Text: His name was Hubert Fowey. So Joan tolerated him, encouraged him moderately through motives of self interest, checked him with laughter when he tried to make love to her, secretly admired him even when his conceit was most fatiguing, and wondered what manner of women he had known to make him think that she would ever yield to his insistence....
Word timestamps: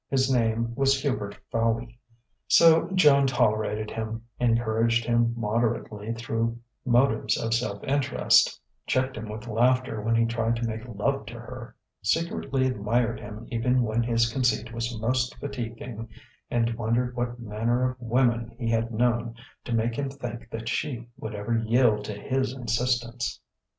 His 0.09 0.31
name 0.33 0.73
was 0.73 0.99
Hubert 1.03 1.37
Fowey. 1.51 1.99
So 2.47 2.89
Joan 2.95 3.27
tolerated 3.27 3.91
him, 3.91 4.23
encouraged 4.39 5.05
him 5.05 5.35
moderately 5.37 6.11
through 6.13 6.57
motives 6.83 7.39
of 7.39 7.53
self 7.53 7.83
interest, 7.83 8.59
checked 8.87 9.15
him 9.15 9.29
with 9.29 9.47
laughter 9.47 10.01
when 10.01 10.15
he 10.15 10.25
tried 10.25 10.55
to 10.55 10.65
make 10.65 10.81
love 10.87 11.27
to 11.27 11.35
her, 11.35 11.75
secretly 12.01 12.65
admired 12.65 13.19
him 13.19 13.45
even 13.51 13.83
when 13.83 14.01
his 14.01 14.33
conceit 14.33 14.73
was 14.73 14.99
most 14.99 15.35
fatiguing, 15.37 16.09
and 16.49 16.73
wondered 16.73 17.15
what 17.15 17.39
manner 17.39 17.91
of 17.91 17.97
women 18.01 18.55
he 18.57 18.71
had 18.71 18.89
known 18.91 19.35
to 19.65 19.71
make 19.71 19.97
him 19.99 20.09
think 20.09 20.49
that 20.49 20.67
she 20.67 21.07
would 21.19 21.35
ever 21.35 21.55
yield 21.55 22.05
to 22.05 22.13
his 22.19 22.53
insistence.... 22.53 23.39